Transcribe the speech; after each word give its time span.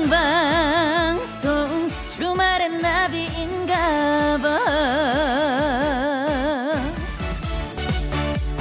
생방송 0.00 1.90
주말엔 2.06 2.80
나비인가봐 2.80 4.60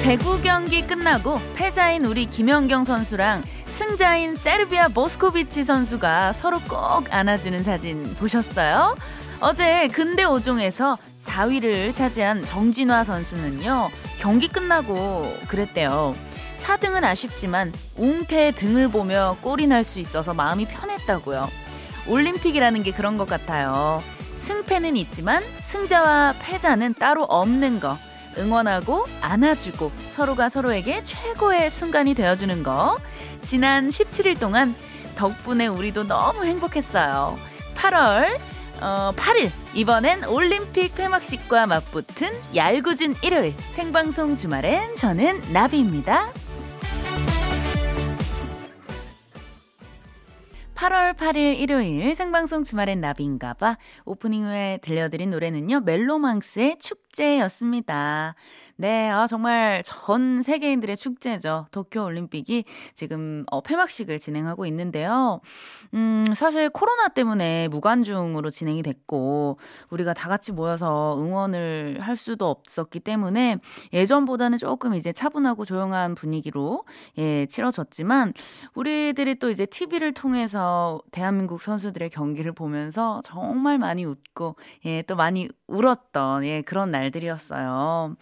배구 0.04 0.42
경기 0.42 0.86
끝나고 0.86 1.40
패자인 1.56 2.04
우리 2.04 2.26
김연경 2.26 2.84
선수랑 2.84 3.42
승자인 3.68 4.36
세르비아 4.36 4.90
모스코비치 4.90 5.64
선수가 5.64 6.34
서로 6.34 6.60
꼭 6.68 7.06
안아주는 7.10 7.64
사진 7.64 8.14
보셨어요? 8.16 8.98
어제 9.40 9.88
근대 9.88 10.26
5종에서 10.26 10.98
4위를 11.24 11.96
차지한 11.96 12.44
정진화 12.44 13.06
선수는요, 13.06 13.90
경기 14.20 14.50
끝나고 14.50 15.38
그랬대요. 15.48 16.16
4등은 16.70 17.04
아쉽지만 17.04 17.74
웅태 17.98 18.52
등을 18.52 18.90
보며 18.90 19.36
골이 19.42 19.66
날 19.66 19.84
수 19.84 20.00
있어서 20.00 20.34
마음이 20.36 20.68
편했다고요. 20.68 21.48
올림픽이라는 22.08 22.84
게 22.84 22.92
그런 22.92 23.18
것 23.18 23.28
같아요. 23.28 24.04
승패는 24.38 24.96
있지만 24.98 25.42
승자와 25.64 26.36
패자는 26.40 26.94
따로 26.96 27.24
없는 27.24 27.80
거. 27.80 27.98
응원하고 28.38 29.08
안아주고 29.22 29.92
서로가 30.16 30.50
서로에게 30.50 31.02
최고의 31.02 31.72
순간이 31.72 32.14
되어주는 32.14 32.62
거. 32.62 32.98
지난 33.42 33.88
17일 33.88 34.40
동안 34.40 34.76
덕분에 35.16 35.66
우리도 35.66 36.04
너무 36.08 36.46
행복했어요. 36.46 37.36
8월 37.76 38.38
어, 38.82 39.12
8일 39.16 39.50
이번엔 39.74 40.26
올림픽 40.26 40.94
폐막식과 40.96 41.66
맞붙은 41.66 42.32
얄궂은 42.56 43.16
일요일 43.24 43.54
생방송 43.74 44.36
주말엔 44.36 44.96
저는 44.96 45.42
나비입니다. 45.52 46.32
8월 50.80 51.14
8일 51.14 51.60
일요일 51.60 52.16
생방송 52.16 52.64
주말엔 52.64 53.02
나비인가봐. 53.02 53.78
오프닝 54.06 54.46
후에 54.46 54.80
들려드린 54.82 55.30
노래는요 55.30 55.82
멜로망스의 55.82 56.78
축 56.80 57.09
제였습니다. 57.12 58.36
네, 58.82 59.10
아, 59.10 59.28
정말 59.28 59.84
전 59.86 60.42
세계인들의 60.42 60.96
축제죠. 60.96 61.68
도쿄올림픽이 61.72 62.64
지금 62.94 63.44
어, 63.52 63.60
폐막식을 63.60 64.20
진행하고 64.20 64.66
있는데요. 64.68 65.42
음, 65.94 66.24
사실 66.34 66.70
코로나 66.70 67.10
때문에 67.10 67.68
무관중으로 67.68 68.50
진행이 68.50 68.82
됐고, 68.84 69.58
우리가 69.90 70.14
다 70.14 70.30
같이 70.30 70.54
모여서 70.54 71.18
응원을 71.20 71.98
할 72.00 72.16
수도 72.16 72.50
없었기 72.50 73.02
때문에 73.02 73.58
예전보다는 73.92 74.58
조금 74.58 74.94
이제 74.94 75.12
차분하고 75.12 75.66
조용한 75.66 76.16
분위기로 76.16 76.86
예, 77.18 77.48
치러졌지만, 77.48 78.34
우리들이 78.76 79.40
또 79.40 79.50
이제 79.50 79.66
TV를 79.66 80.14
통해서 80.14 81.02
대한민국 81.12 81.62
선수들의 81.62 82.12
경기를 82.12 82.54
보면서 82.54 83.20
정말 83.26 83.78
많이 83.78 84.06
웃고, 84.06 84.56
예, 84.86 85.02
또 85.02 85.18
많이 85.18 85.50
울었던, 85.68 86.46
예, 86.46 86.62
그런 86.62 86.92
날 86.92 86.99
들이었어요. 87.10 88.16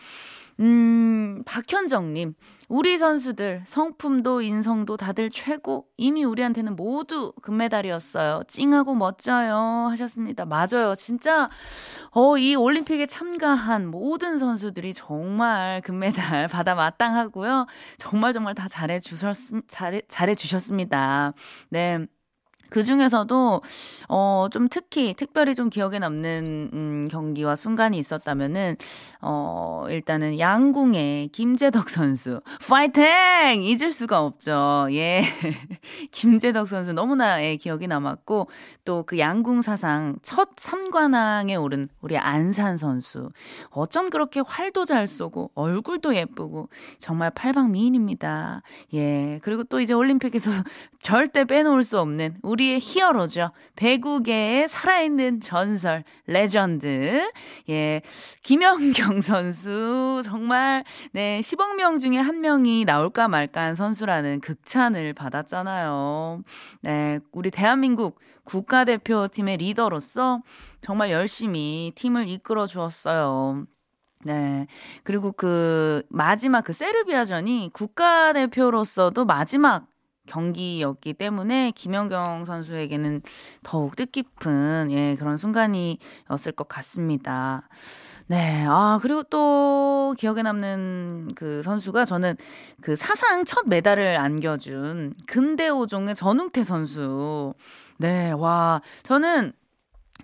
음, 0.59 1.43
박현정님. 1.45 2.33
우리 2.67 2.97
선수들 2.97 3.61
성품도 3.65 4.41
인성도 4.41 4.97
다들 4.97 5.29
최고. 5.29 5.85
이미 5.97 6.23
우리한테는 6.23 6.75
모두 6.75 7.31
금메달이었어요. 7.41 8.41
찡하고 8.47 8.95
멋져요. 8.95 9.87
하셨습니다. 9.91 10.45
맞아요. 10.45 10.95
진짜, 10.95 11.49
어, 12.11 12.37
이 12.37 12.55
올림픽에 12.55 13.05
참가한 13.05 13.87
모든 13.87 14.37
선수들이 14.37 14.93
정말 14.93 15.81
금메달 15.81 16.47
받아 16.49 16.75
마땅하고요. 16.75 17.67
정말 17.97 18.33
정말 18.33 18.55
다 18.55 18.67
잘해 18.67 18.99
주셨, 18.99 19.35
잘해, 19.67 20.01
잘해 20.07 20.35
주셨습니다. 20.35 21.33
네. 21.69 22.07
그 22.69 22.83
중에서도 22.83 23.61
어 24.09 24.47
좀 24.51 24.67
특히 24.69 25.13
특별히 25.13 25.55
좀 25.55 25.69
기억에 25.69 25.99
남는 25.99 26.69
음 26.73 27.07
경기와 27.11 27.55
순간이 27.55 27.97
있었다면은 27.99 28.75
어 29.21 29.85
일단은 29.89 30.39
양궁의 30.39 31.29
김재덕 31.29 31.89
선수 31.89 32.41
파이팅 32.69 33.61
잊을 33.61 33.91
수가 33.91 34.21
없죠. 34.23 34.87
예. 34.91 35.21
김재덕 36.11 36.67
선수 36.67 36.93
너무나 36.93 37.43
예, 37.43 37.55
기억이 37.55 37.87
남았고 37.87 38.49
또 38.85 39.03
그 39.05 39.19
양궁 39.19 39.61
사상 39.61 40.17
첫 40.21 40.55
3관왕에 40.55 41.61
오른 41.61 41.87
우리 42.01 42.17
안산 42.17 42.77
선수 42.77 43.29
어쩜 43.69 44.09
그렇게 44.09 44.41
활도 44.41 44.85
잘 44.85 45.07
쏘고 45.07 45.51
얼굴도 45.55 46.15
예쁘고 46.15 46.69
정말 46.99 47.31
팔방 47.31 47.71
미인입니다. 47.71 48.61
예. 48.93 49.39
그리고 49.43 49.63
또 49.63 49.79
이제 49.79 49.93
올림픽에서 49.93 50.51
절대 50.99 51.45
빼놓을 51.45 51.83
수 51.83 51.99
없는 51.99 52.35
우리 52.41 52.56
우리의 52.57 52.79
히어로죠. 52.81 53.51
배구계의 53.75 54.67
살아있는 54.67 55.39
전설, 55.39 56.03
레전드. 56.25 57.31
예. 57.69 58.01
김연경 58.43 59.21
선수, 59.21 60.21
정말, 60.23 60.83
네, 61.11 61.39
10억 61.41 61.75
명 61.75 61.99
중에 61.99 62.17
한 62.17 62.41
명이 62.41 62.85
나올까 62.85 63.27
말까 63.27 63.61
한 63.61 63.75
선수라는 63.75 64.41
극찬을 64.41 65.13
받았잖아요. 65.13 66.41
네, 66.81 67.19
우리 67.31 67.51
대한민국 67.51 68.19
국가대표팀의 68.43 69.57
리더로서 69.57 70.41
정말 70.81 71.11
열심히 71.11 71.91
팀을 71.95 72.27
이끌어 72.27 72.65
주었어요. 72.65 73.65
네. 74.23 74.65
그리고 75.03 75.31
그 75.31 76.01
마지막 76.09 76.63
그 76.63 76.73
세르비아전이 76.73 77.69
국가대표로서도 77.73 79.25
마지막 79.25 79.85
경기였기 80.27 81.13
때문에 81.13 81.71
김연경 81.71 82.45
선수에게는 82.45 83.21
더욱 83.63 83.95
뜻깊은 83.95 84.91
예, 84.91 85.15
그런 85.15 85.37
순간이었을 85.37 86.51
것 86.55 86.67
같습니다. 86.67 87.67
네. 88.27 88.65
아, 88.67 88.99
그리고 89.01 89.23
또 89.23 90.13
기억에 90.17 90.41
남는 90.41 91.29
그 91.35 91.63
선수가 91.63 92.05
저는 92.05 92.35
그 92.81 92.95
사상 92.95 93.45
첫 93.45 93.67
메달을 93.67 94.17
안겨준 94.17 95.13
근대오종의 95.27 96.13
전웅태 96.15 96.63
선수. 96.63 97.53
네. 97.97 98.31
와, 98.31 98.81
저는 99.03 99.53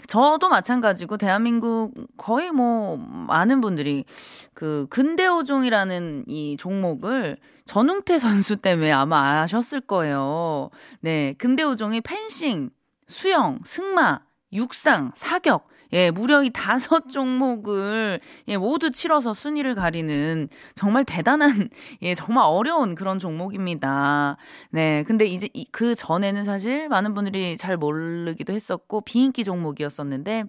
저도 0.08 0.50
마찬가지고 0.50 1.18
대한민국 1.18 1.94
거의 2.18 2.52
뭐 2.52 2.98
많은 2.98 3.62
분들이 3.62 4.06
그 4.54 4.88
근대오종이라는 4.90 6.26
이 6.28 6.58
종목을 6.58 7.38
전웅태 7.66 8.20
선수 8.20 8.58
때문에 8.58 8.92
아마 8.92 9.42
아셨을 9.42 9.82
거예요. 9.82 10.70
네, 11.02 11.34
근대오종이 11.38 12.02
펜싱, 12.02 12.70
수영, 13.08 13.60
승마, 13.64 14.22
육상, 14.52 15.12
사격 15.16 15.68
예, 15.94 16.12
무려 16.12 16.44
이 16.44 16.50
다섯 16.50 17.08
종목을 17.08 18.20
예, 18.48 18.58
모두 18.58 18.92
치러서 18.92 19.34
순위를 19.34 19.76
가리는 19.76 20.50
정말 20.76 21.06
대단한 21.06 21.70
예, 22.02 22.16
정말 22.16 22.44
어려운 22.46 22.96
그런 22.96 23.20
종목입니다. 23.20 24.38
네. 24.72 25.04
근데 25.04 25.26
이제 25.26 25.48
그 25.72 25.96
전에는 25.96 26.44
사실 26.44 26.90
많은 26.90 27.14
분들이 27.14 27.56
잘 27.58 27.78
모르기도 27.78 28.54
했었고 28.54 29.02
비인기 29.02 29.44
종목이었었는데 29.44 30.46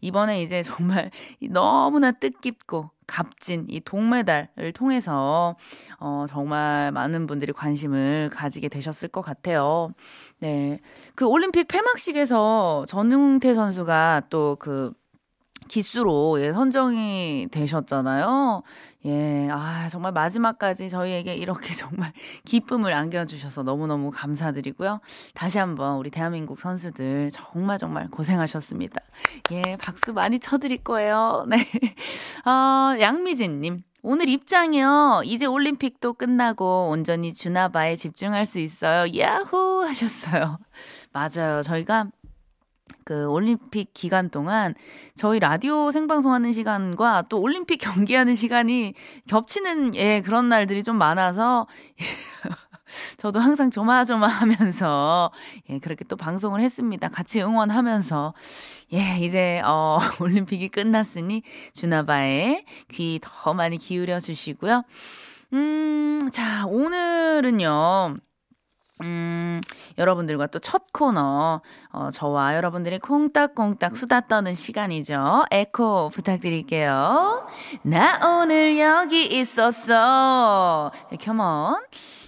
이번에 0.00 0.42
이제 0.42 0.62
정말 0.62 1.10
너무나 1.50 2.12
뜻깊고 2.12 2.90
값진 3.06 3.66
이 3.68 3.80
동메달을 3.80 4.72
통해서 4.74 5.56
어 5.98 6.26
정말 6.28 6.92
많은 6.92 7.26
분들이 7.26 7.52
관심을 7.52 8.30
가지게 8.32 8.68
되셨을 8.68 9.08
것 9.08 9.22
같아요. 9.22 9.92
네. 10.40 10.80
그 11.14 11.26
올림픽 11.26 11.68
폐막식에서 11.68 12.86
전웅태 12.88 13.54
선수가 13.54 14.22
또그 14.30 14.92
기수로 15.68 16.40
예, 16.40 16.52
선정이 16.52 17.48
되셨잖아요. 17.50 18.62
예, 19.06 19.48
아, 19.52 19.88
정말 19.88 20.12
마지막까지 20.12 20.90
저희에게 20.90 21.34
이렇게 21.34 21.72
정말 21.74 22.12
기쁨을 22.44 22.92
안겨주셔서 22.92 23.62
너무너무 23.62 24.10
감사드리고요. 24.10 25.00
다시 25.34 25.58
한번 25.58 25.96
우리 25.98 26.10
대한민국 26.10 26.58
선수들 26.58 27.30
정말 27.32 27.78
정말 27.78 28.08
고생하셨습니다. 28.10 29.00
예, 29.52 29.76
박수 29.76 30.12
많이 30.12 30.40
쳐드릴 30.40 30.82
거예요. 30.82 31.46
네. 31.48 31.56
어, 32.50 32.98
양미진님. 33.00 33.82
오늘 34.02 34.28
입장이요. 34.28 35.22
이제 35.24 35.46
올림픽도 35.46 36.12
끝나고 36.12 36.90
온전히 36.90 37.34
주나바에 37.34 37.96
집중할 37.96 38.46
수 38.46 38.60
있어요. 38.60 39.12
야호! 39.18 39.82
하셨어요. 39.82 40.58
맞아요. 41.12 41.62
저희가 41.62 42.06
그 43.06 43.26
올림픽 43.28 43.94
기간 43.94 44.30
동안 44.30 44.74
저희 45.14 45.38
라디오 45.38 45.92
생방송하는 45.92 46.52
시간과 46.52 47.22
또 47.30 47.40
올림픽 47.40 47.76
경기하는 47.78 48.34
시간이 48.34 48.94
겹치는 49.28 49.94
예 49.94 50.20
그런 50.22 50.48
날들이 50.48 50.82
좀 50.82 50.96
많아서 50.98 51.68
저도 53.18 53.38
항상 53.38 53.70
조마조마하면서 53.70 55.30
예 55.70 55.78
그렇게 55.78 56.04
또 56.04 56.16
방송을 56.16 56.60
했습니다. 56.60 57.08
같이 57.08 57.40
응원하면서 57.40 58.34
예 58.94 59.18
이제 59.20 59.62
어 59.64 59.98
올림픽이 60.20 60.68
끝났으니 60.68 61.42
주나바에 61.74 62.64
귀 62.88 63.20
더 63.22 63.54
많이 63.54 63.78
기울여 63.78 64.18
주시고요. 64.18 64.82
음, 65.52 66.28
자, 66.32 66.66
오늘은요. 66.66 68.16
음, 69.02 69.60
여러분들과 69.98 70.46
또 70.48 70.58
첫 70.58 70.84
코너, 70.92 71.60
어, 71.92 72.10
저와 72.10 72.56
여러분들이 72.56 72.98
콩닥콩닥 72.98 73.94
수다 73.96 74.22
떠는 74.22 74.54
시간이죠. 74.54 75.44
에코 75.50 76.08
부탁드릴게요. 76.10 77.46
나 77.82 78.40
오늘 78.40 78.78
여기 78.78 79.26
있었어. 79.38 80.90
네, 81.10 81.18
컴온. 81.18 81.76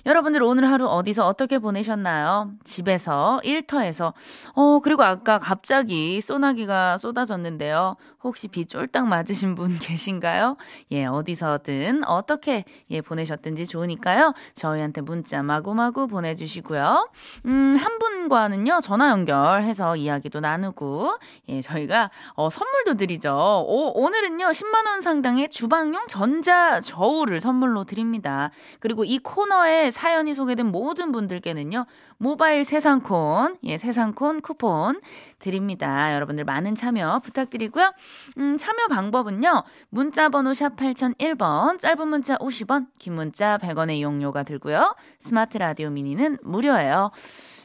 여러분들 0.08 0.42
오늘 0.42 0.70
하루 0.70 0.86
어디서 0.86 1.26
어떻게 1.26 1.58
보내셨나요? 1.58 2.52
집에서, 2.64 3.40
일터에서. 3.44 4.14
어, 4.54 4.80
그리고 4.82 5.02
아까 5.02 5.38
갑자기 5.38 6.22
소나기가 6.22 6.96
쏟아졌는데요. 6.96 7.94
혹시 8.24 8.48
비 8.48 8.64
쫄딱 8.64 9.06
맞으신 9.06 9.54
분 9.54 9.76
계신가요? 9.78 10.56
예, 10.92 11.04
어디서든 11.04 12.04
어떻게 12.06 12.64
예, 12.90 13.02
보내셨든지 13.02 13.66
좋으니까요. 13.66 14.32
저희한테 14.54 15.02
문자 15.02 15.42
마구마구 15.42 16.08
보내주시고요. 16.08 17.10
음, 17.44 17.76
한 17.78 17.98
분과는요, 17.98 18.80
전화 18.82 19.10
연결해서 19.10 19.96
이야기도 19.96 20.40
나누고, 20.40 21.18
예, 21.50 21.60
저희가 21.60 22.10
어, 22.32 22.48
선물도 22.48 22.94
드리죠. 22.94 23.30
오, 23.30 23.92
오늘은요, 23.94 24.46
10만원 24.46 25.02
상당의 25.02 25.50
주방용 25.50 26.06
전자 26.08 26.80
저울을 26.80 27.42
선물로 27.42 27.84
드립니다. 27.84 28.50
그리고 28.80 29.04
이 29.04 29.18
코너에 29.18 29.90
사연이 29.98 30.32
소개된 30.32 30.66
모든 30.66 31.10
분들께는요, 31.10 31.84
모바일 32.18 32.64
세상콘, 32.64 33.58
예, 33.64 33.78
세상콘 33.78 34.42
쿠폰 34.42 35.00
드립니다. 35.40 36.14
여러분들 36.14 36.44
많은 36.44 36.76
참여 36.76 37.18
부탁드리고요. 37.24 37.92
음, 38.38 38.56
참여 38.56 38.86
방법은요. 38.86 39.64
문자 39.90 40.28
번호 40.28 40.54
샵 40.54 40.76
8001번, 40.76 41.80
짧은 41.80 42.06
문자 42.06 42.36
50원, 42.36 42.86
긴 43.00 43.14
문자 43.14 43.58
100원의 43.58 43.96
이용료가 43.96 44.44
들고요. 44.44 44.94
스마트 45.18 45.58
라디오 45.58 45.90
미니는 45.90 46.38
무료예요. 46.42 47.10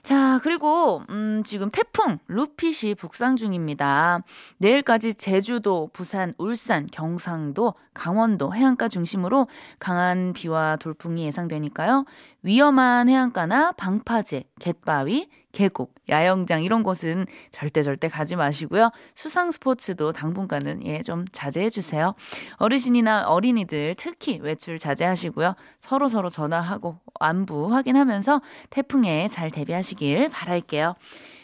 자, 0.04 0.42
그리고, 0.44 1.02
음, 1.10 1.44
지금 1.46 1.70
태풍, 1.70 2.20
루핏이 2.28 2.96
북상 2.96 3.38
중입니다. 3.38 4.20
내일까지 4.58 5.14
제주도, 5.14 5.90
부산, 5.94 6.34
울산, 6.38 6.88
경상도, 6.92 7.74
강원도, 7.94 8.54
해안가 8.54 8.90
중심으로 8.90 9.48
강한 9.80 10.34
비와 10.34 10.76
돌풍이 10.76 11.24
예상되니까요. 11.28 12.04
위험한 12.44 13.10
해안가나 13.10 13.72
방파제, 13.72 14.44
갯바위, 14.60 15.30
계곡, 15.54 15.96
야영장 16.10 16.64
이런 16.64 16.84
곳은 16.84 17.26
절대 17.52 17.84
절대 17.84 18.10
가지 18.10 18.36
마시고요. 18.36 18.92
수상 19.16 19.52
스포츠도 19.52 20.12
당분간은 20.12 20.86
예, 20.86 21.02
좀 21.02 21.26
자제해 21.32 21.70
주세요. 21.70 22.16
어르신이나 22.58 23.28
어린이들 23.28 23.96
특히 23.98 24.40
외출 24.42 24.78
자제하시고요. 24.78 25.56
서로 25.80 26.10
서로 26.10 26.30
전화하고 26.30 27.00
안부 27.20 27.74
확인하면서 27.74 28.42
태풍에 28.70 29.28
잘 29.30 29.50
대비하시길 29.50 30.30
바랄게요. 30.30 30.96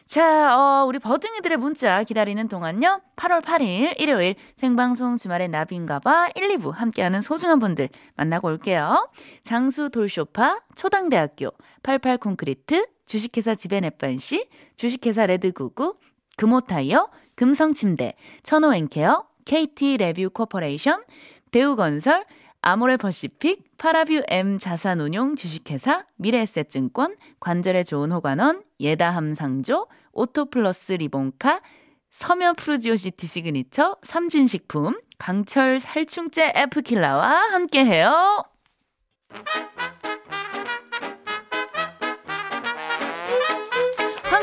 자, 0.10 0.58
어, 0.58 0.86
우리 0.88 0.98
버둥이들의 0.98 1.58
문자 1.58 2.04
기다리는 2.04 2.48
동안요. 2.48 3.00
8월 3.16 3.44
8일 3.44 4.02
일요일 4.02 4.34
생방송 4.56 5.18
주말엔 5.18 5.50
나비인가봐 5.50 6.30
1, 6.34 6.58
2부 6.58 6.72
함께하는 6.72 7.22
소중한 7.22 7.60
분들 7.60 7.90
만나고 8.16 8.48
올게요. 8.48 9.08
장수 9.44 9.92
돌쇼파, 9.92 10.62
초당대학교, 10.76 11.52
88 11.84 12.18
콘크리트, 12.18 12.88
주식회사 13.06 13.54
지벤햇반씨, 13.54 14.50
주식회사 14.78 15.28
레드구구, 15.28 16.00
금호타이어, 16.38 17.10
금성침대, 17.36 18.16
천호앤케어, 18.42 19.28
KT 19.46 19.98
레뷰 19.98 20.32
코퍼레이션, 20.32 21.04
대우건설, 21.52 22.26
아모레 22.62 22.98
퍼시픽, 22.98 23.78
파라뷰 23.78 24.22
M 24.28 24.58
자산운용 24.58 25.36
주식회사, 25.38 26.06
미래에셋증권, 26.18 27.16
관절에 27.40 27.84
좋은 27.84 28.12
호관원, 28.12 28.64
예다함 28.82 29.34
상조, 29.34 29.88
오토플러스 30.12 30.94
리본카, 30.94 31.62
서면 32.10 32.56
푸르지오시티 32.56 33.28
시그니처, 33.28 33.98
삼진식품, 34.04 35.00
강철 35.18 35.80
살충제 35.80 36.54
에프킬라와 36.56 37.30
함께해요. 37.54 38.44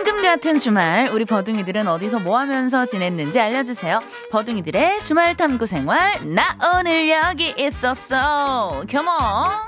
황금 0.06 0.23
같은 0.23 0.61
주말 0.61 1.08
우리 1.08 1.25
버둥이들은 1.25 1.88
어디서 1.88 2.20
뭐 2.20 2.38
하면서 2.38 2.87
지냈는지 2.87 3.41
알려주세요. 3.41 3.99
버둥이들의 4.31 5.03
주말 5.03 5.37
탐구 5.37 5.67
생활 5.67 6.12
나 6.32 6.56
오늘 6.79 7.11
여기 7.11 7.53
있었어. 7.58 8.85
겸어. 8.87 9.67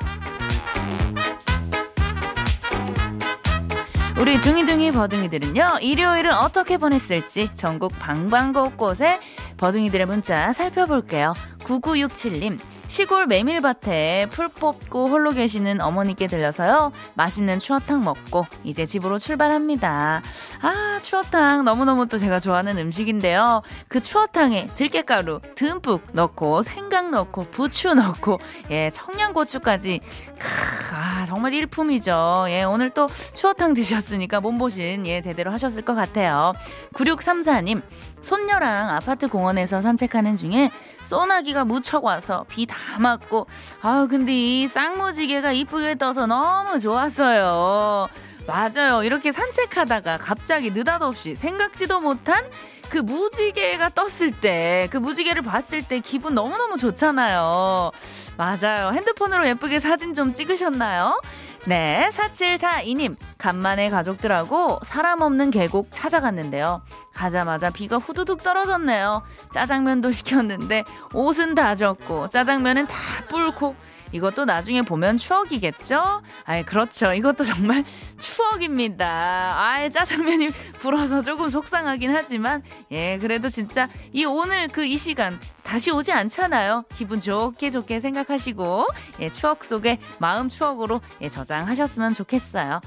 우리 4.21 4.41
둥이둥이 4.41 4.93
버둥이들은요 4.93 5.79
일요일은 5.81 6.33
어떻게 6.33 6.79
보냈을지 6.79 7.51
전국 7.57 7.99
방방곳곳에 7.99 9.19
버둥이들의 9.57 10.07
문자 10.07 10.53
살펴볼게요. 10.53 11.35
9967님 11.65 12.61
시골 12.89 13.27
메밀밭에 13.27 14.29
풀 14.31 14.49
뽑고 14.49 15.09
홀로 15.09 15.33
계시는 15.33 15.83
어머니께 15.83 16.27
들려서요. 16.27 16.91
맛있는 17.15 17.59
추어탕 17.59 18.01
먹고 18.03 18.47
이제 18.65 18.87
집으로 18.87 19.19
출발합니다. 19.19 20.23
아, 20.63 20.99
추어탕 21.03 21.65
너무너무 21.65 22.09
또 22.09 22.17
제가 22.17 22.41
좋아하는 22.41 22.79
음식인데요. 22.79 23.61
그 23.89 24.01
추어탕에 24.01 24.69
들깨가루 24.75 25.41
듬뿍 25.55 26.01
넣고 26.13 26.63
생강 26.63 27.11
넣고 27.11 27.45
부추 27.51 27.93
넣고 27.93 28.41
예, 28.71 28.91
청양고추까지 28.95 30.01
크, 30.39 30.95
아, 30.95 31.27
정말 31.27 31.53
일품이죠. 31.53 32.47
예, 32.49 32.63
오늘 32.65 32.91
또 32.91 33.07
추어탕 33.35 33.75
드셨으니까 33.75 34.41
몸보신 34.41 35.07
예, 35.07 35.21
제대로 35.21 35.53
하셨을 35.53 35.83
것 35.83 35.95
같아요. 35.95 36.55
9634님 36.95 37.83
손녀랑 38.21 38.91
아파트 38.91 39.29
공원에서 39.29 39.81
산책하는 39.83 40.37
중에 40.37 40.71
소나기가 41.05 41.65
무척 41.65 42.05
와서 42.05 42.45
비 42.49 42.67
다 42.67 42.77
맞고 42.99 43.47
아 43.81 44.07
근데 44.11 44.33
이 44.33 44.69
쌍무지개가 44.69 45.53
이쁘게 45.53 45.95
떠서 45.97 46.27
너무 46.27 46.79
좋았어요. 46.79 48.09
맞아요. 48.47 49.03
이렇게 49.05 49.31
산책하다가 49.33 50.19
갑자기 50.19 50.71
느닷없이 50.71 51.35
생각지도 51.37 52.01
못한 52.01 52.43
그 52.89 52.97
무지개가 52.97 53.91
떴을 53.91 54.33
때, 54.41 54.89
그 54.91 54.97
무지개를 54.97 55.43
봤을 55.43 55.83
때 55.83 56.01
기분 56.01 56.35
너무너무 56.35 56.79
좋잖아요. 56.79 57.91
맞아요. 58.39 58.93
핸드폰으로 58.95 59.47
예쁘게 59.49 59.79
사진 59.81 60.15
좀 60.15 60.33
찍으셨나요? 60.33 61.21
네, 61.67 62.09
4742님. 62.13 63.17
간만에 63.37 63.91
가족들하고 63.91 64.81
사람 64.85 65.21
없는 65.21 65.51
계곡 65.51 65.89
찾아갔는데요. 65.91 66.83
가자마자 67.15 67.71
비가 67.71 67.97
후두둑 67.99 68.43
떨어졌네요. 68.43 69.23
짜장면도 69.53 70.13
시켰는데 70.13 70.85
옷은 71.13 71.55
다 71.55 71.75
젖고 71.75 72.29
짜장면은 72.29 72.87
다 72.87 72.97
불고 73.29 73.75
이것도 74.13 74.45
나중에 74.45 74.83
보면 74.83 75.19
추억이겠죠? 75.19 76.23
아이, 76.45 76.65
그렇죠. 76.65 77.13
이것도 77.13 77.45
정말 77.45 77.85
추억입니다. 78.19 79.55
아이, 79.59 79.91
짜장면이 79.93 80.49
불어서 80.81 81.23
조금 81.23 81.49
속상하긴 81.49 82.11
하지만, 82.15 82.63
예, 82.91 83.19
그래도 83.19 83.49
진짜 83.49 83.89
이 84.13 84.25
오늘 84.25 84.67
그 84.69 84.89
이 84.89 84.97
시간 84.97 85.39
다시 85.63 85.91
오지 85.91 86.13
않잖아요. 86.13 86.85
기분 86.97 87.21
좋게 87.21 87.71
좋게 87.71 88.01
생각하시고, 88.01 88.87
예, 89.21 89.29
추억 89.29 89.65
속에 89.65 89.99
마음 90.19 90.49
추억으로 90.49 91.03
예, 91.21 91.29
저장하셨으면 91.29 92.15
좋겠어요. 92.15 92.81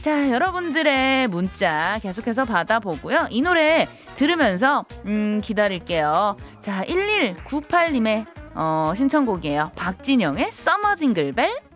자, 0.00 0.30
여러분들의 0.30 1.28
문자 1.28 1.98
계속해서 2.02 2.46
받아보고요. 2.46 3.28
이 3.30 3.42
노래 3.42 3.86
들으면서, 4.16 4.84
음, 5.04 5.40
기다릴게요. 5.44 6.36
자, 6.60 6.84
1198님의 6.88 8.24
어, 8.54 8.92
신청곡이에요. 8.94 9.72
박진영의 9.76 10.52
Summer 10.52 10.94
Jingle 10.94 11.36
Bell. 11.36 11.71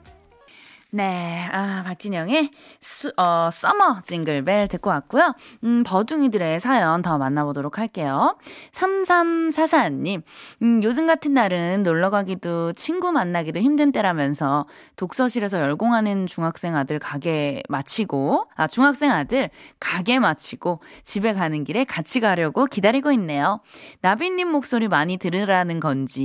네, 0.96 1.46
아, 1.52 1.82
박진영의 1.84 2.50
수, 2.80 3.12
어, 3.18 3.50
Summer 3.52 4.00
Jingle 4.02 4.42
Bell 4.42 4.68
듣고 4.68 4.88
왔고요. 4.88 5.34
음, 5.62 5.82
버둥이들의 5.84 6.58
사연 6.58 7.02
더 7.02 7.18
만나보도록 7.18 7.76
할게요. 7.76 8.38
3344님, 8.72 10.22
음, 10.62 10.80
요즘 10.82 11.06
같은 11.06 11.34
날은 11.34 11.82
놀러 11.82 12.08
가기도 12.08 12.72
친구 12.72 13.12
만나기도 13.12 13.60
힘든 13.60 13.92
때라면서 13.92 14.66
독서실에서 14.96 15.60
열공하는 15.60 16.26
중학생 16.26 16.74
아들 16.74 16.98
가게 16.98 17.62
마치고, 17.68 18.46
아, 18.54 18.66
중학생 18.66 19.12
아들 19.12 19.50
가게 19.78 20.18
마치고 20.18 20.80
집에 21.04 21.34
가는 21.34 21.62
길에 21.64 21.84
같이 21.84 22.20
가려고 22.20 22.64
기다리고 22.64 23.12
있네요. 23.12 23.60
나비님 24.00 24.48
목소리 24.48 24.88
많이 24.88 25.18
들으라는 25.18 25.78
건지 25.78 26.22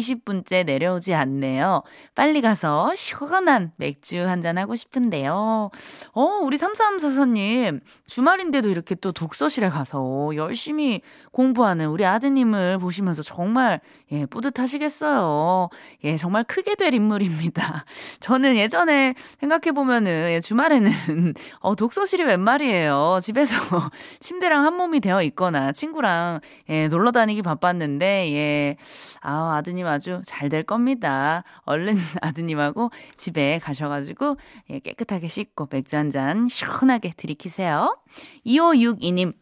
20분째 0.00 0.66
내려오지 0.66 1.14
않네요. 1.14 1.84
빨리 2.16 2.40
가서 2.40 2.92
시원한 2.96 3.70
맥주 3.76 4.07
맥주 4.08 4.26
한잔 4.26 4.58
하고 4.58 4.74
싶은데요. 4.74 5.70
어, 6.12 6.22
우리 6.42 6.56
3344님, 6.56 7.80
주말인데도 8.06 8.68
이렇게 8.68 8.94
또 8.94 9.12
독서실에 9.12 9.68
가서 9.68 10.30
열심히 10.34 11.02
공부하는 11.30 11.88
우리 11.88 12.04
아드님을 12.04 12.78
보시면서 12.78 13.22
정말, 13.22 13.80
예, 14.10 14.24
뿌듯하시겠어요. 14.26 15.68
예, 16.04 16.16
정말 16.16 16.44
크게 16.44 16.74
될 16.74 16.94
인물입니다. 16.94 17.84
저는 18.20 18.56
예전에 18.56 19.14
생각해보면은, 19.40 20.30
예, 20.32 20.40
주말에는, 20.40 20.90
어, 21.60 21.74
독서실이 21.74 22.24
웬 22.24 22.40
말이에요. 22.40 23.18
집에서 23.22 23.56
침대랑 24.20 24.64
한 24.64 24.74
몸이 24.74 25.00
되어 25.00 25.22
있거나 25.22 25.72
친구랑, 25.72 26.40
예, 26.70 26.88
놀러 26.88 27.12
다니기 27.12 27.42
바빴는데, 27.42 28.32
예, 28.32 28.76
아, 29.20 29.56
아드님 29.58 29.86
아주 29.86 30.22
잘 30.24 30.48
될 30.48 30.62
겁니다. 30.62 31.44
얼른 31.64 31.98
아드님하고 32.22 32.90
집에 33.16 33.58
가셔 33.62 33.87
가지고, 33.88 34.36
예, 34.70 34.78
깨끗하게 34.80 35.28
씻고 35.28 35.68
맥주 35.70 35.96
한 35.96 36.10
잔 36.10 36.46
시원하게 36.48 37.12
들이키세요. 37.16 37.96
2562님, 38.44 39.32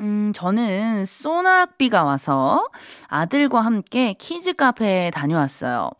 음, 0.00 0.32
저는 0.34 1.04
소낙비가 1.04 2.04
와서 2.04 2.68
아들과 3.08 3.60
함께 3.62 4.14
키즈 4.14 4.52
카페에 4.54 5.10
다녀왔어요. 5.10 5.90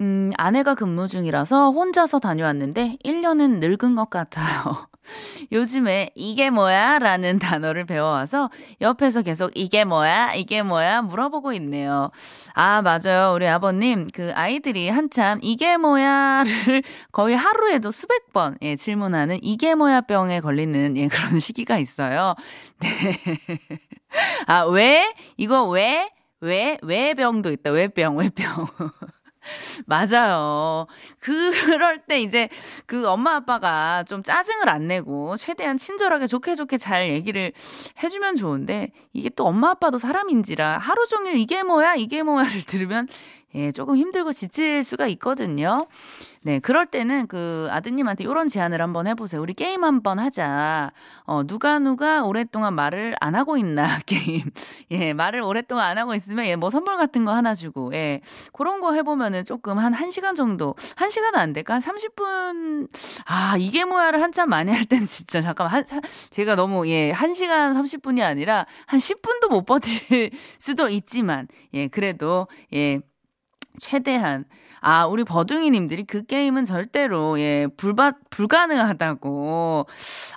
음, 0.00 0.30
아내가 0.36 0.74
근무 0.74 1.08
중이라서 1.08 1.72
혼자서 1.72 2.18
다녀왔는데 2.20 2.98
1년은 3.04 3.60
늙은 3.60 3.94
것 3.96 4.10
같아요. 4.10 4.88
요즘에 5.52 6.10
이게 6.14 6.50
뭐야? 6.50 6.98
라는 6.98 7.38
단어를 7.40 7.84
배워와서 7.86 8.50
옆에서 8.80 9.22
계속 9.22 9.50
이게 9.54 9.84
뭐야? 9.84 10.34
이게 10.34 10.62
뭐야? 10.62 11.02
물어보고 11.02 11.52
있네요. 11.54 12.10
아, 12.54 12.82
맞아요. 12.82 13.34
우리 13.34 13.46
아버님, 13.46 14.06
그 14.12 14.32
아이들이 14.34 14.88
한참 14.88 15.38
이게 15.42 15.76
뭐야?를 15.76 16.82
거의 17.12 17.36
하루에도 17.36 17.90
수백 17.90 18.32
번, 18.32 18.56
예, 18.62 18.76
질문하는 18.76 19.38
이게 19.42 19.74
뭐야 19.74 20.02
병에 20.02 20.40
걸리는, 20.40 20.96
예, 20.96 21.08
그런 21.08 21.38
시기가 21.40 21.78
있어요. 21.78 22.34
네. 22.80 22.88
아, 24.46 24.62
왜? 24.64 25.14
이거 25.36 25.68
왜? 25.68 26.10
왜? 26.40 26.78
왜 26.82 27.14
병도 27.14 27.52
있다. 27.52 27.70
왜 27.70 27.88
병, 27.88 28.16
왜 28.16 28.30
병. 28.30 28.66
맞아요. 29.86 30.86
그럴 31.18 32.02
때 32.06 32.20
이제 32.20 32.48
그 32.86 33.08
엄마 33.08 33.36
아빠가 33.36 34.04
좀 34.04 34.22
짜증을 34.22 34.68
안 34.68 34.86
내고 34.86 35.36
최대한 35.36 35.78
친절하게 35.78 36.26
좋게 36.26 36.54
좋게 36.54 36.78
잘 36.78 37.08
얘기를 37.10 37.52
해주면 38.02 38.36
좋은데 38.36 38.92
이게 39.12 39.28
또 39.30 39.46
엄마 39.46 39.70
아빠도 39.70 39.98
사람인지라 39.98 40.78
하루 40.78 41.06
종일 41.06 41.36
이게 41.36 41.62
뭐야 41.62 41.94
이게 41.94 42.22
뭐야를 42.22 42.62
들으면 42.64 43.08
예, 43.54 43.72
조금 43.72 43.96
힘들고 43.96 44.32
지칠 44.32 44.84
수가 44.84 45.06
있거든요. 45.08 45.86
네, 46.42 46.58
그럴 46.58 46.86
때는 46.86 47.26
그 47.26 47.68
아드님한테 47.70 48.24
이런 48.24 48.48
제안을 48.48 48.80
한번 48.80 49.06
해보세요. 49.06 49.42
우리 49.42 49.52
게임 49.54 49.84
한번 49.84 50.18
하자. 50.18 50.92
어, 51.24 51.44
누가 51.44 51.78
누가 51.78 52.22
오랫동안 52.22 52.74
말을 52.74 53.14
안 53.20 53.34
하고 53.34 53.58
있나, 53.58 53.98
게임. 54.06 54.42
예, 54.90 55.12
말을 55.12 55.42
오랫동안 55.42 55.86
안 55.90 55.98
하고 55.98 56.14
있으면, 56.14 56.46
예, 56.46 56.56
뭐 56.56 56.70
선물 56.70 56.96
같은 56.96 57.24
거 57.24 57.32
하나 57.34 57.54
주고, 57.54 57.92
예. 57.92 58.22
그런 58.52 58.80
거 58.80 58.94
해보면은 58.94 59.44
조금 59.44 59.78
한 59.78 59.92
1시간 59.92 60.34
정도, 60.34 60.74
1시간은 60.96 61.34
안 61.36 61.52
될까? 61.52 61.74
한 61.74 61.82
30분, 61.82 62.88
아, 63.26 63.56
이게 63.58 63.84
뭐야를 63.84 64.22
한참 64.22 64.48
많이 64.48 64.72
할 64.72 64.86
때는 64.86 65.08
진짜, 65.08 65.42
잠깐만, 65.42 65.74
한, 65.74 65.84
제가 66.30 66.54
너무, 66.54 66.88
예, 66.88 67.12
1시간 67.12 67.74
30분이 67.74 68.22
아니라 68.22 68.64
한 68.86 68.98
10분도 68.98 69.50
못 69.50 69.64
버틸 69.66 70.30
수도 70.58 70.88
있지만, 70.88 71.48
예, 71.74 71.88
그래도, 71.88 72.46
예, 72.72 73.00
최대한 73.80 74.44
아, 74.82 75.04
우리 75.04 75.24
버둥이님들이 75.24 76.04
그 76.04 76.24
게임은 76.24 76.64
절대로, 76.64 77.38
예, 77.38 77.66
불바, 77.76 78.12
불가능하다고. 78.30 79.86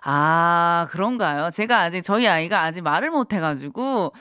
아, 0.03 0.87
그런가요? 0.91 1.49
제가 1.51 1.79
아직, 1.79 2.01
저희 2.01 2.27
아이가 2.27 2.63
아직 2.63 2.81
말을 2.81 3.09
못 3.09 3.31
해가지고, 3.31 4.11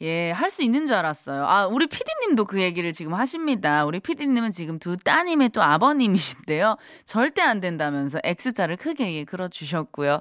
예, 0.00 0.30
할 0.30 0.50
수 0.50 0.62
있는 0.62 0.86
줄 0.86 0.94
알았어요. 0.94 1.44
아, 1.44 1.66
우리 1.66 1.86
피디님도 1.86 2.46
그 2.46 2.62
얘기를 2.62 2.92
지금 2.92 3.12
하십니다. 3.14 3.84
우리 3.84 4.00
피디님은 4.00 4.52
지금 4.52 4.78
두 4.78 4.96
따님의 4.96 5.50
또 5.50 5.62
아버님이신데요. 5.62 6.76
절대 7.04 7.42
안 7.42 7.60
된다면서 7.60 8.20
X자를 8.24 8.76
크게 8.76 9.12
예, 9.14 9.24
그려주셨고요. 9.24 10.20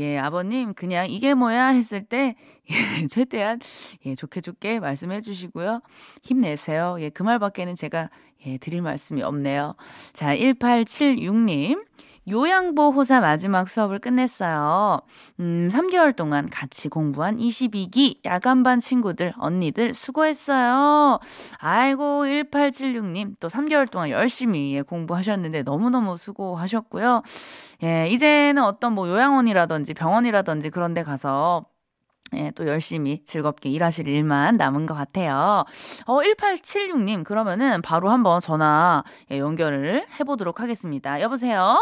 예, 0.00 0.18
아버님, 0.18 0.74
그냥 0.74 1.08
이게 1.08 1.32
뭐야 1.32 1.68
했을 1.68 2.04
때, 2.04 2.34
예, 2.70 2.74
최대한, 3.08 3.60
예, 4.06 4.14
좋게 4.14 4.40
좋게 4.40 4.80
말씀해 4.80 5.20
주시고요. 5.20 5.80
힘내세요. 6.22 6.96
예, 7.00 7.10
그 7.10 7.22
말밖에는 7.22 7.74
제가 7.76 8.10
예, 8.46 8.58
드릴 8.58 8.82
말씀이 8.82 9.22
없네요. 9.22 9.74
자, 10.12 10.34
1876님. 10.36 11.84
요양보 12.26 12.90
호사 12.92 13.20
마지막 13.20 13.68
수업을 13.68 13.98
끝냈어요. 13.98 15.02
음, 15.40 15.68
3개월 15.70 16.16
동안 16.16 16.48
같이 16.48 16.88
공부한 16.88 17.36
22기 17.36 18.24
야간반 18.24 18.78
친구들, 18.80 19.34
언니들 19.36 19.92
수고했어요. 19.92 21.18
아이고, 21.58 22.24
1876님. 22.24 23.34
또 23.40 23.48
3개월 23.48 23.90
동안 23.90 24.08
열심히 24.08 24.74
예, 24.74 24.80
공부하셨는데 24.80 25.64
너무너무 25.64 26.16
수고하셨고요. 26.16 27.22
예, 27.82 28.06
이제는 28.08 28.62
어떤 28.62 28.94
뭐 28.94 29.06
요양원이라든지 29.06 29.92
병원이라든지 29.92 30.70
그런 30.70 30.94
데 30.94 31.02
가서 31.02 31.66
예, 32.36 32.50
또 32.52 32.66
열심히 32.66 33.22
즐겁게 33.24 33.68
일하실 33.68 34.08
일만 34.08 34.56
남은 34.56 34.86
것 34.86 34.94
같아요. 34.94 35.64
어, 36.06 36.18
1876님, 36.20 37.24
그러면은 37.24 37.82
바로 37.82 38.10
한번 38.10 38.40
전화 38.40 39.02
예, 39.30 39.38
연결을 39.38 40.06
해보도록 40.20 40.60
하겠습니다. 40.60 41.20
여보세요? 41.20 41.78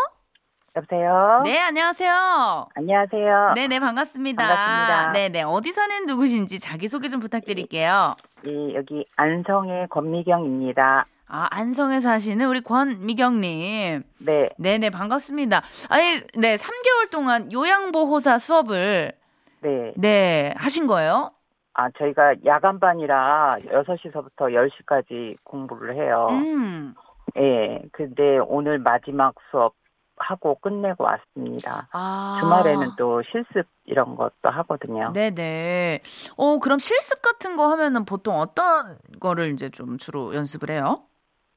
여보세요? 0.74 1.42
네, 1.44 1.58
안녕하세요. 1.58 2.68
안녕하세요. 2.74 3.52
네네, 3.56 3.78
반갑습니다. 3.78 4.46
반갑습니다. 4.46 5.12
네네, 5.12 5.42
어디 5.42 5.72
사는 5.72 6.06
누구신지 6.06 6.58
자기소개 6.58 7.08
좀 7.08 7.20
부탁드릴게요. 7.20 8.16
예, 8.46 8.74
여기 8.74 9.04
안성의 9.16 9.88
권미경입니다. 9.90 11.06
아, 11.34 11.48
안성에 11.50 12.00
사시는 12.00 12.46
우리 12.46 12.60
권미경님. 12.60 14.02
네, 14.18 14.48
네네, 14.56 14.90
반갑습니다. 14.90 15.62
아니, 15.88 16.20
네, 16.36 16.56
3개월 16.56 17.10
동안 17.10 17.50
요양보호사 17.52 18.38
수업을, 18.38 19.12
네. 19.62 19.92
네, 19.96 20.54
하신 20.56 20.86
거예요? 20.86 21.30
아, 21.74 21.88
저희가 21.90 22.34
야간반이라 22.44 23.58
6시서부터 23.64 24.52
10시까지 24.52 25.36
공부를 25.44 25.94
해요. 25.96 26.26
음. 26.30 26.94
예, 27.38 27.82
근데 27.92 28.38
오늘 28.46 28.78
마지막 28.78 29.34
수업 29.50 29.74
하고 30.16 30.56
끝내고 30.56 31.04
왔습니다. 31.04 31.88
아. 31.92 32.36
주말에는 32.40 32.90
또 32.98 33.22
실습 33.22 33.66
이런 33.84 34.16
것도 34.16 34.50
하거든요. 34.50 35.12
네네. 35.12 36.00
어, 36.36 36.58
그럼 36.58 36.78
실습 36.78 37.22
같은 37.22 37.56
거 37.56 37.68
하면은 37.68 38.04
보통 38.04 38.38
어떤 38.38 38.98
거를 39.20 39.48
이제 39.52 39.70
좀 39.70 39.96
주로 39.96 40.34
연습을 40.34 40.70
해요? 40.70 41.02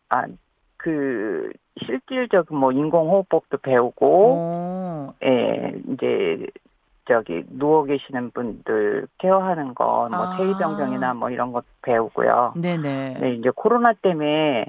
아, 0.09 0.23
그 0.77 1.51
실질적인 1.85 2.57
뭐 2.57 2.71
인공호흡법도 2.71 3.57
어. 3.57 3.59
배우고 3.61 4.05
오. 4.07 5.13
예, 5.23 5.73
이제 5.91 6.47
저기 7.07 7.43
누워 7.49 7.83
계시는 7.83 8.31
분들 8.31 9.07
케어하는 9.19 9.75
건뭐 9.75 10.09
아. 10.11 10.37
태의병정이나 10.37 11.13
뭐 11.13 11.29
이런 11.29 11.51
것 11.51 11.65
배우고요. 11.81 12.53
네네. 12.55 13.17
네, 13.19 13.33
이제 13.35 13.49
코로나 13.55 13.93
때문에 13.93 14.65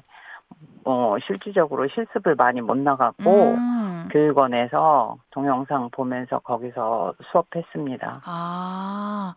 어 0.84 1.16
실질적으로 1.26 1.88
실습을 1.88 2.36
많이 2.36 2.60
못 2.60 2.76
나갔고 2.76 3.30
음. 3.30 4.08
교육원에서 4.12 5.16
동영상 5.30 5.90
보면서 5.90 6.38
거기서 6.40 7.14
수업했습니다. 7.30 8.22
아. 8.24 9.34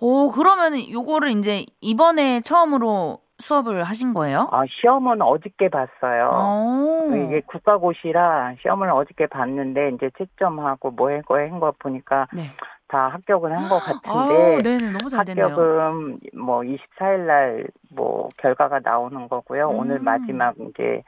오, 0.00 0.30
그러면은 0.30 0.90
요거를 0.90 1.30
이제 1.38 1.64
이번에 1.80 2.40
처음으로 2.40 3.18
수업을 3.42 3.82
하신 3.84 4.14
거예요? 4.14 4.48
아 4.50 4.62
시험은 4.68 5.20
어저께 5.20 5.68
봤어요. 5.68 6.30
오. 6.30 7.14
이게 7.14 7.42
국가고시라 7.46 8.54
시험을 8.62 8.90
어저께 8.90 9.26
봤는데 9.26 9.90
이제 9.90 10.10
채점하고 10.16 10.92
뭐 10.92 11.10
했고 11.10 11.36
한거 11.36 11.72
보니까 11.78 12.26
네. 12.32 12.50
다 12.88 13.08
합격은 13.08 13.52
한것 13.52 13.82
아우, 14.04 14.24
같은데 14.26 14.62
네네. 14.62 14.92
너무 14.92 15.10
잘 15.10 15.24
됐네요. 15.24 15.46
합격은 15.46 16.20
뭐 16.34 16.60
24일 16.60 17.18
날 17.26 17.66
뭐 17.94 18.28
결과가 18.38 18.80
나오는 18.82 19.28
거고요. 19.28 19.70
음. 19.70 19.76
오늘 19.80 19.98
마지막 19.98 20.54
이제 20.58 21.02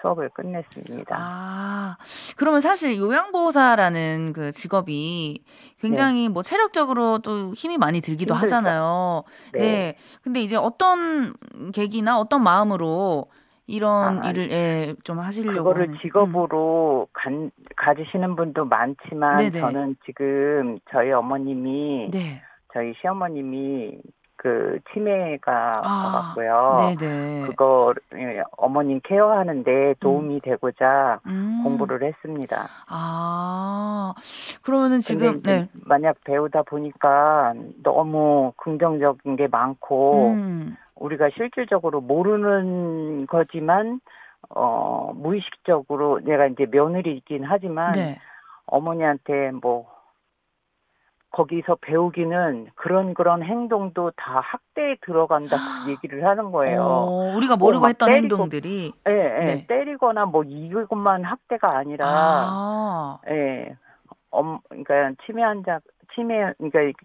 수업을 0.00 0.30
끝냈습니다. 0.30 1.16
아, 1.16 1.96
그러면 2.36 2.60
사실 2.60 2.96
요양보호사라는 2.98 4.32
그 4.34 4.52
직업이 4.52 5.42
굉장히 5.80 6.28
뭐 6.28 6.42
체력적으로 6.42 7.18
또 7.18 7.52
힘이 7.54 7.78
많이 7.78 8.00
들기도 8.00 8.34
네. 8.34 8.38
힘들죠. 8.40 8.56
하잖아요. 8.56 9.24
네. 9.52 9.58
네. 9.58 9.96
근데 10.22 10.40
이제 10.40 10.56
어떤 10.56 11.34
계기나 11.72 12.18
어떤 12.18 12.42
마음으로 12.42 13.26
이런 13.66 14.22
아, 14.22 14.30
일을 14.30 14.50
예, 14.50 14.94
좀 15.04 15.18
하시려고 15.20 15.58
그거를 15.58 15.82
하는지. 15.84 15.96
음. 15.96 15.98
직업으로 15.98 17.08
간, 17.12 17.50
가지시는 17.76 18.36
분도 18.36 18.64
많지만 18.66 19.36
네네. 19.36 19.58
저는 19.58 19.96
지금 20.04 20.78
저희 20.90 21.10
어머님이 21.12 22.10
네. 22.10 22.42
저희 22.74 22.92
시어머님이 23.00 23.98
그 24.44 24.78
치매가 24.92 25.80
아, 25.82 26.02
와갖고요. 26.04 26.96
네네. 26.98 27.46
그거 27.46 27.94
예, 28.14 28.42
어머님 28.58 29.00
케어하는데 29.02 29.94
도움이 30.00 30.40
되고자 30.42 31.20
음. 31.24 31.62
공부를 31.64 32.02
했습니다. 32.02 32.68
아, 32.86 34.12
그러면은 34.62 34.98
지금, 34.98 35.40
네. 35.40 35.70
만약 35.72 36.22
배우다 36.24 36.64
보니까 36.64 37.54
너무 37.82 38.52
긍정적인 38.58 39.36
게 39.36 39.46
많고 39.46 40.34
음, 40.34 40.76
우리가 40.96 41.30
실질적으로 41.34 42.02
모르는 42.02 43.26
거지만 43.26 43.98
어 44.50 45.12
무의식적으로 45.14 46.20
내가 46.22 46.48
이제 46.48 46.66
며느리이긴 46.70 47.44
하지만 47.44 47.92
네. 47.94 48.18
어머니한테 48.66 49.52
뭐 49.52 49.93
거기서 51.34 51.78
배우기는 51.80 52.68
그런 52.76 53.12
그런 53.12 53.42
행동도 53.42 54.12
다 54.16 54.38
학대에 54.38 54.94
들어간다 55.00 55.56
그 55.84 55.90
얘기를 55.90 56.24
하는 56.24 56.52
거예요. 56.52 56.80
어, 56.80 57.36
우리가 57.36 57.56
모르고 57.56 57.82
막 57.82 57.88
했던 57.88 58.08
때리고 58.08 58.36
행동들이. 58.36 58.92
예, 59.08 59.12
예, 59.12 59.44
네. 59.44 59.66
때리거나 59.66 60.26
뭐 60.26 60.44
이것만 60.44 61.24
학대가 61.24 61.76
아니라 61.76 62.06
아, 62.06 63.18
예. 63.28 63.74
엄 64.30 64.60
그러니까 64.68 65.12
치매 65.26 65.42
환자 65.42 65.80
치매 66.14 66.52
그러니까 66.58 66.96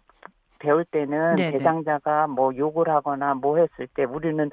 배울 0.60 0.86
때는 0.86 1.36
네네. 1.36 1.58
대상자가 1.58 2.28
뭐 2.28 2.56
욕을 2.56 2.88
하거나 2.88 3.34
뭐 3.34 3.58
했을 3.58 3.88
때 3.96 4.04
우리는 4.04 4.52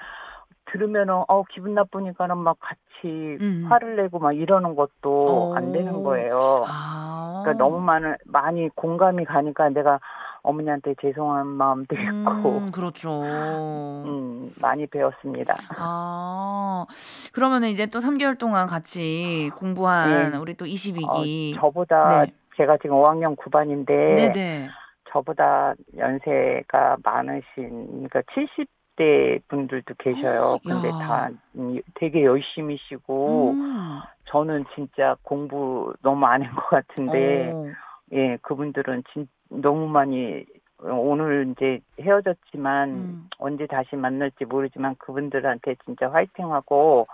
들으면은 0.72 1.22
어 1.28 1.44
기분 1.52 1.74
나쁘니까는 1.74 2.38
막 2.38 2.56
같이 2.60 2.78
음. 3.04 3.66
화를 3.68 3.96
내고 3.96 4.20
막 4.20 4.32
이러는 4.32 4.74
것도 4.74 5.52
안 5.54 5.72
되는 5.72 5.96
오. 5.96 6.02
거예요. 6.02 6.64
아. 6.66 7.05
그러니까 7.46 7.64
너무 7.64 7.80
많은 7.80 8.16
많이 8.24 8.68
공감이 8.74 9.24
가니까 9.24 9.68
내가 9.68 10.00
어머니한테 10.42 10.94
죄송한 11.00 11.46
마음도 11.46 11.96
있고 11.96 12.58
음, 12.58 12.70
그렇죠. 12.72 13.22
음, 13.22 14.52
많이 14.60 14.86
배웠습니다. 14.86 15.54
아, 15.76 16.86
그러면은 17.32 17.68
이제 17.68 17.86
또 17.86 17.98
3개월 17.98 18.38
동안 18.38 18.66
같이 18.66 19.50
공부한 19.56 20.32
네. 20.32 20.36
우리 20.36 20.54
또 20.54 20.64
어, 20.64 20.68
22기. 20.68 21.56
저보다 21.56 22.26
네. 22.26 22.32
제가 22.56 22.78
지금 22.78 22.96
5학년 22.96 23.36
9반인데 23.36 23.86
네네. 23.86 24.68
저보다 25.10 25.74
연세가 25.96 26.96
많으신 27.02 28.08
그러니까 28.08 28.22
70 28.34 28.68
대 28.96 29.38
분들도 29.48 29.94
계셔요. 29.98 30.58
근데 30.64 30.88
야. 30.88 30.98
다 30.98 31.28
음, 31.56 31.80
되게 31.94 32.24
열심히시고 32.24 33.52
음. 33.52 34.00
저는 34.26 34.64
진짜 34.74 35.16
공부 35.22 35.94
너무 36.02 36.26
안 36.26 36.42
한 36.42 36.54
것 36.54 36.68
같은데 36.68 37.52
어. 37.54 37.66
예 38.12 38.36
그분들은 38.42 39.04
진 39.12 39.28
너무 39.50 39.86
많이 39.88 40.44
오늘 40.82 41.52
이제 41.52 41.80
헤어졌지만 42.00 42.88
음. 42.90 43.28
언제 43.38 43.66
다시 43.66 43.96
만날지 43.96 44.44
모르지만 44.46 44.96
그분들한테 44.98 45.76
진짜 45.84 46.10
화이팅하고 46.10 47.06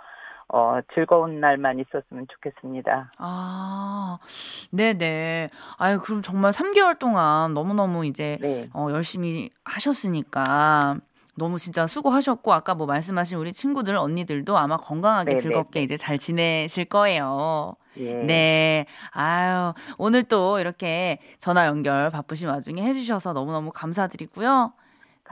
어 0.49 0.79
즐거운 0.93 1.39
날만 1.39 1.79
있었으면 1.79 2.27
좋겠습니다. 2.29 3.11
아, 3.17 4.17
네네. 4.71 5.49
아유, 5.77 5.99
그럼 6.03 6.21
정말 6.21 6.51
3개월 6.51 6.99
동안 6.99 7.53
너무너무 7.53 8.05
이제 8.05 8.37
네. 8.41 8.67
어, 8.73 8.87
열심히 8.91 9.49
하셨으니까 9.63 10.97
너무 11.35 11.57
진짜 11.57 11.87
수고하셨고 11.87 12.53
아까 12.53 12.75
뭐 12.75 12.85
말씀하신 12.85 13.37
우리 13.37 13.53
친구들 13.53 13.95
언니들도 13.95 14.57
아마 14.57 14.77
건강하게 14.77 15.33
네, 15.33 15.39
즐겁게 15.39 15.79
네, 15.79 15.83
이제 15.83 15.97
잘 15.97 16.17
지내실 16.17 16.85
거예요. 16.85 17.75
예. 17.97 18.23
네. 18.23 18.85
아유, 19.11 19.73
오늘 19.97 20.23
또 20.23 20.59
이렇게 20.59 21.19
전화 21.37 21.65
연결 21.65 22.09
바쁘신 22.11 22.49
와중에 22.49 22.83
해 22.83 22.93
주셔서 22.93 23.33
너무너무 23.33 23.71
감사드리고요. 23.71 24.73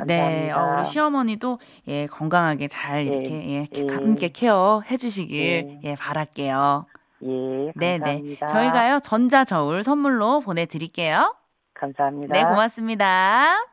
네, 0.05 0.17
감사합니다. 0.17 0.57
어, 0.57 0.75
우리 0.77 0.85
시어머니도 0.85 1.59
예 1.87 2.07
건강하게 2.07 2.67
잘 2.67 3.05
예, 3.05 3.09
이렇게 3.09 3.49
예, 3.49 3.67
예. 3.75 3.93
함께 3.93 4.29
케어 4.29 4.81
해주시길 4.89 5.79
예. 5.83 5.89
예 5.91 5.95
바랄게요. 5.95 6.85
예, 7.23 7.71
네, 7.75 7.97
네. 7.97 7.99
감사합니다. 7.99 8.47
저희가요 8.47 8.99
전자 9.01 9.43
저울 9.45 9.83
선물로 9.83 10.39
보내드릴게요. 10.39 11.35
감사합니다. 11.75 12.33
네, 12.33 12.43
고맙습니다. 12.43 13.65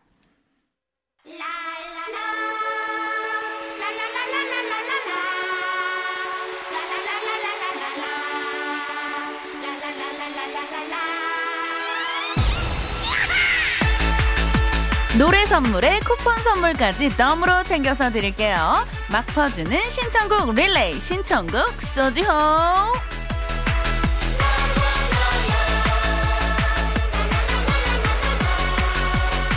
노래 15.18 15.44
선물에 15.46 15.98
쿠폰 15.98 16.38
선물까지 16.44 17.16
덤으로 17.16 17.64
챙겨서 17.64 18.12
드릴게요. 18.12 18.86
막 19.10 19.26
퍼주는 19.26 19.90
신청곡 19.90 20.54
릴레이 20.54 21.00
신청곡 21.00 21.82
소지호. 21.82 22.28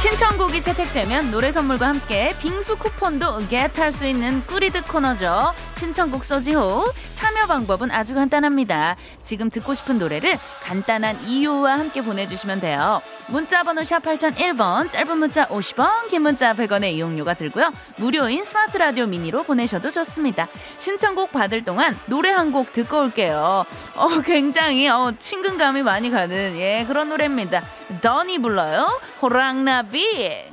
신청곡이 0.01 0.61
채택되면 0.63 1.29
노래 1.29 1.51
선물과 1.51 1.87
함께 1.89 2.35
빙수 2.39 2.77
쿠폰도 2.77 3.47
겟할 3.47 3.91
수 3.93 4.07
있는 4.07 4.43
꾸리드 4.47 4.81
코너죠. 4.85 5.53
신청곡 5.77 6.23
소지호. 6.23 6.91
참여 7.13 7.45
방법은 7.45 7.91
아주 7.91 8.15
간단합니다. 8.15 8.95
지금 9.21 9.51
듣고 9.51 9.75
싶은 9.75 9.99
노래를 9.99 10.39
간단한 10.63 11.23
이유와 11.27 11.73
함께 11.73 12.01
보내주시면 12.01 12.61
돼요. 12.61 13.03
문자 13.31 13.63
번호 13.63 13.83
샵 13.83 14.03
8001번, 14.03 14.91
짧은 14.91 15.17
문자 15.17 15.47
50원, 15.47 16.09
긴 16.09 16.21
문자 16.23 16.51
100원의 16.53 16.91
이용료가 16.93 17.33
들고요. 17.33 17.71
무료인 17.97 18.43
스마트 18.43 18.77
라디오 18.77 19.05
미니로 19.07 19.43
보내셔도 19.43 19.89
좋습니다. 19.89 20.47
신청곡 20.77 21.31
받을 21.31 21.63
동안 21.65 21.97
노래 22.07 22.29
한 22.29 22.51
곡 22.51 22.73
듣고 22.73 22.99
올게요. 22.99 23.65
어, 23.95 24.07
굉장히 24.25 24.89
어, 24.89 25.13
친근감이 25.17 25.83
많이 25.83 26.09
가는 26.11 26.57
예 26.57 26.83
그런 26.85 27.07
노래입니다. 27.07 27.63
더니 28.01 28.39
불러요. 28.39 28.99
호랑나비. 29.21 30.50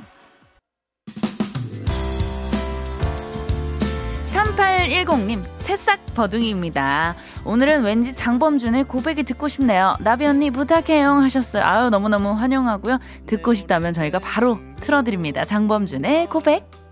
3810님, 4.39 5.43
새싹 5.57 5.99
버둥이입니다. 6.15 7.15
오늘은 7.43 7.83
왠지 7.83 8.15
장범준의 8.15 8.85
고백이 8.85 9.23
듣고 9.23 9.47
싶네요. 9.47 9.97
나비 9.99 10.25
언니 10.25 10.49
부탁해요 10.49 11.09
하셨어요. 11.09 11.63
아유, 11.63 11.89
너무너무 11.89 12.31
환영하고요. 12.31 12.99
듣고 13.25 13.53
싶다면 13.53 13.91
저희가 13.91 14.19
바로 14.19 14.57
틀어드립니다. 14.77 15.43
장범준의 15.43 16.27
고백. 16.27 16.88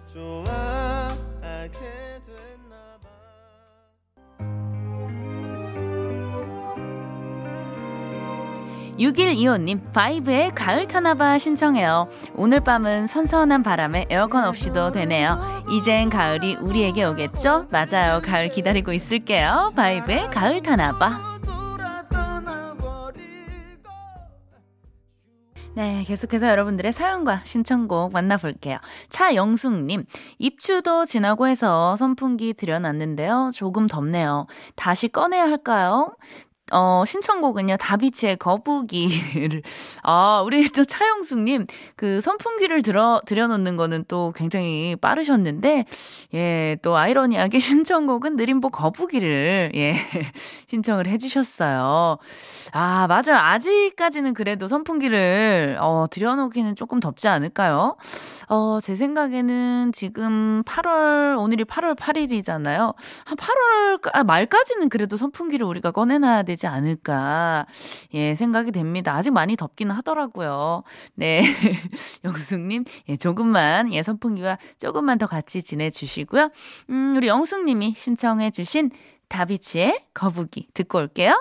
6125님, 8.97 9.93
바이브의 9.93 10.55
가을 10.55 10.87
타나봐 10.87 11.37
신청해요. 11.37 12.09
오늘 12.35 12.61
밤은 12.61 13.07
선선한 13.07 13.63
바람에 13.63 14.07
에어컨 14.09 14.45
없이도 14.45 14.91
되네요. 14.91 15.63
이젠 15.71 16.09
가을이 16.09 16.55
우리에게 16.55 17.03
오겠죠? 17.03 17.67
맞아요. 17.71 18.21
가을 18.23 18.49
기다리고 18.49 18.93
있을게요. 18.93 19.73
바이브의 19.75 20.31
가을 20.31 20.61
타나봐. 20.61 21.27
네, 25.75 26.03
계속해서 26.07 26.47
여러분들의 26.47 26.91
사연과 26.91 27.41
신청곡 27.43 28.11
만나볼게요. 28.11 28.79
차영숙님, 29.09 30.05
입추도 30.39 31.05
지나고 31.05 31.47
해서 31.47 31.95
선풍기 31.97 32.55
들여놨는데요. 32.55 33.51
조금 33.53 33.85
덥네요. 33.85 34.47
다시 34.75 35.07
꺼내야 35.07 35.43
할까요? 35.43 36.15
어, 36.71 37.03
신청곡은요, 37.05 37.77
다비치의 37.77 38.37
거북이를. 38.37 39.61
아, 40.03 40.41
우리 40.45 40.67
또 40.69 40.83
차영숙님, 40.83 41.65
그 41.95 42.19
선풍기를 42.19 42.81
들어, 42.81 43.21
들여놓는 43.25 43.77
거는 43.77 44.05
또 44.07 44.33
굉장히 44.35 44.97
빠르셨는데, 44.99 45.85
예, 46.33 46.77
또 46.81 46.97
아이러니하게 46.97 47.59
신청곡은 47.59 48.35
느림보 48.35 48.69
거북이를, 48.69 49.71
예, 49.75 49.95
신청을 50.67 51.07
해주셨어요. 51.07 52.17
아, 52.73 53.07
맞아요. 53.07 53.39
아직까지는 53.39 54.33
그래도 54.33 54.67
선풍기를, 54.67 55.77
어, 55.79 56.07
들여놓기는 56.11 56.75
조금 56.75 56.99
덥지 56.99 57.29
않을까요? 57.29 57.95
어, 58.49 58.79
제 58.81 58.95
생각에는 58.95 59.93
지금 59.93 60.63
8월, 60.63 61.39
오늘이 61.39 61.63
8월 61.63 61.95
8일이잖아요. 61.95 62.93
한 63.25 63.37
8월 63.37 63.99
아, 64.13 64.23
말까지는 64.23 64.89
그래도 64.89 65.15
선풍기를 65.17 65.65
우리가 65.65 65.91
꺼내놔야 65.91 66.43
되지 66.43 66.56
않을까, 66.65 67.67
예, 68.13 68.33
생각이 68.33 68.71
됩니다. 68.71 69.13
아직 69.13 69.31
많이 69.31 69.55
덥기는 69.55 69.93
하더라고요. 69.93 70.83
네. 71.13 71.41
영숙님, 72.23 72.85
예, 73.09 73.17
조금만, 73.17 73.93
예, 73.93 74.01
선풍기와 74.01 74.57
조금만 74.79 75.17
더 75.17 75.27
같이 75.27 75.61
지내주시고요. 75.61 76.49
음, 76.89 77.15
우리 77.17 77.27
영숙님이 77.27 77.93
신청해주신 77.95 78.91
다비치의 79.27 80.05
거북이 80.13 80.69
듣고 80.73 80.99
올게요. 80.99 81.39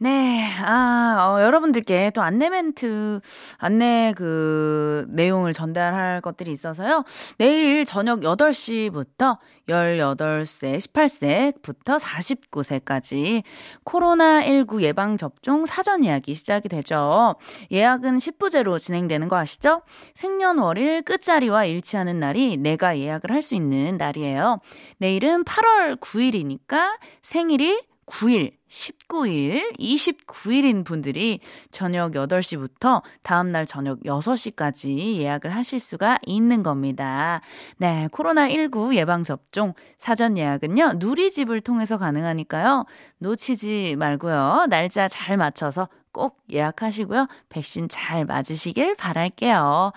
네, 0.00 0.48
아, 0.62 1.16
어, 1.36 1.42
여러분들께 1.42 2.12
또 2.14 2.22
안내 2.22 2.50
멘트, 2.50 3.20
안내 3.58 4.12
그 4.16 5.04
내용을 5.08 5.52
전달할 5.52 6.20
것들이 6.20 6.52
있어서요. 6.52 7.04
내일 7.38 7.84
저녁 7.84 8.20
8시부터 8.20 9.38
18세, 9.68 10.78
18세부터 10.78 11.98
49세까지 11.98 13.42
코로나19 13.84 14.82
예방접종 14.82 15.66
사전 15.66 16.04
예약이 16.04 16.32
시작이 16.32 16.68
되죠. 16.68 17.34
예약은 17.72 18.18
10부제로 18.18 18.78
진행되는 18.78 19.26
거 19.26 19.36
아시죠? 19.36 19.82
생년월일 20.14 21.02
끝자리와 21.02 21.64
일치하는 21.64 22.20
날이 22.20 22.56
내가 22.56 22.96
예약을 22.98 23.32
할 23.32 23.42
수 23.42 23.54
있는 23.54 23.96
날이에요. 23.96 24.60
내일은 24.98 25.44
8월 25.44 25.98
9일이니까 26.00 26.98
생일이 27.22 27.87
9일, 28.08 28.52
19일, 28.68 29.78
29일인 29.78 30.84
분들이 30.84 31.40
저녁 31.70 32.12
8시부터 32.12 33.02
다음날 33.22 33.66
저녁 33.66 34.00
6시까지 34.00 35.18
예약을 35.18 35.54
하실 35.54 35.78
수가 35.78 36.18
있는 36.24 36.62
겁니다. 36.62 37.40
네, 37.76 38.08
코로나19 38.10 38.94
예방접종 38.94 39.74
사전 39.98 40.38
예약은요, 40.38 40.94
누리집을 40.96 41.60
통해서 41.60 41.98
가능하니까요, 41.98 42.86
놓치지 43.18 43.96
말고요, 43.98 44.66
날짜 44.68 45.06
잘 45.08 45.36
맞춰서 45.36 45.88
꼭 46.18 46.36
예약하시고요. 46.52 47.28
백신 47.48 47.88
잘 47.88 48.24
맞으시길 48.24 48.96
바랄게요. 48.96 49.92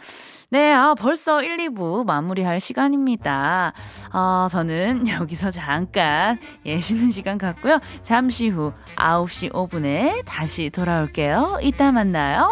네, 0.51 0.71
아, 0.71 0.93
벌써 0.93 1.41
1, 1.41 1.57
2부 1.57 2.05
마무리할 2.05 2.59
시간입니다. 2.59 3.73
아, 4.11 4.47
저는 4.51 5.07
여기서 5.09 5.49
잠깐 5.49 6.37
예, 6.67 6.79
쉬는 6.79 7.09
시간 7.09 7.39
갖고요. 7.39 7.79
잠시 8.03 8.49
후 8.49 8.71
9시 8.97 9.51
5분에 9.51 10.23
다시 10.25 10.69
돌아올게요. 10.69 11.57
이따 11.63 11.91
만나요. 11.91 12.51